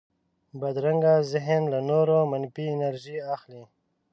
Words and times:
بدرنګه 0.59 1.13
ذهن 1.31 1.61
له 1.73 1.79
نورو 1.89 2.17
منفي 2.31 2.65
انرژي 2.75 3.17
اخلي 3.35 3.63